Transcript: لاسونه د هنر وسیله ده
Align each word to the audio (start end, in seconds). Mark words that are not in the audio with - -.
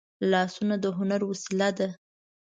لاسونه 0.31 0.75
د 0.83 0.85
هنر 0.97 1.21
وسیله 1.29 1.69
ده 1.77 1.89